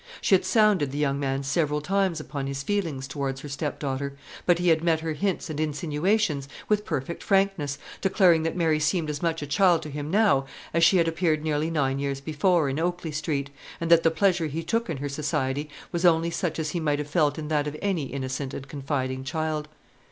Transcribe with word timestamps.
She 0.19 0.33
had 0.33 0.45
sounded 0.45 0.91
the 0.91 0.97
young 0.97 1.19
man 1.19 1.43
several 1.43 1.79
times 1.79 2.19
upon 2.19 2.47
his 2.47 2.63
feelings 2.63 3.07
towards 3.07 3.41
her 3.41 3.47
stepdaughter; 3.49 4.17
but 4.47 4.57
he 4.57 4.69
had 4.69 4.83
met 4.83 5.01
her 5.01 5.13
hints 5.13 5.47
and 5.47 5.59
insinuations 5.59 6.49
with 6.67 6.85
perfect 6.85 7.21
frankness, 7.21 7.77
declaring 8.01 8.41
that 8.41 8.55
Mary 8.57 8.79
seemed 8.79 9.11
as 9.11 9.21
much 9.21 9.43
a 9.43 9.45
child 9.45 9.83
to 9.83 9.91
him 9.91 10.09
now 10.09 10.47
as 10.73 10.83
she 10.83 10.97
had 10.97 11.07
appeared 11.07 11.43
nearly 11.43 11.69
nine 11.69 11.99
years 11.99 12.19
before 12.19 12.67
in 12.67 12.79
Oakley 12.79 13.11
Street, 13.11 13.51
and 13.79 13.91
that 13.91 14.01
the 14.01 14.09
pleasure 14.09 14.47
he 14.47 14.63
took 14.63 14.89
in 14.89 14.97
her 14.97 15.09
society 15.09 15.69
was 15.91 16.03
only 16.03 16.31
such 16.31 16.57
as 16.57 16.71
he 16.71 16.79
might 16.79 16.97
have 16.97 17.07
felt 17.07 17.37
in 17.37 17.47
that 17.49 17.67
of 17.67 17.77
any 17.79 18.05
innocent 18.05 18.55
and 18.55 18.67
confiding 18.67 19.23
child. 19.23 19.67